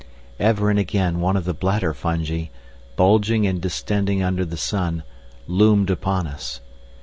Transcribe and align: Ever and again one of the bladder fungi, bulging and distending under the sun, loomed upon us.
Ever 0.39 0.71
and 0.71 0.79
again 0.79 1.19
one 1.21 1.37
of 1.37 1.45
the 1.45 1.53
bladder 1.53 1.93
fungi, 1.93 2.45
bulging 2.95 3.45
and 3.45 3.61
distending 3.61 4.23
under 4.23 4.43
the 4.45 4.57
sun, 4.57 5.03
loomed 5.45 5.91
upon 5.91 6.25
us. 6.25 6.59